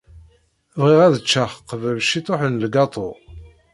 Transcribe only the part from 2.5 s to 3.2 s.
lgaṭu.